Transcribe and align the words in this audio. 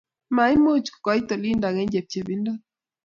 Maimuch 0.35 0.89
koit 1.03 1.29
olindok 1.35 1.77
eng 1.81 1.91
chepchepindo 1.93 2.51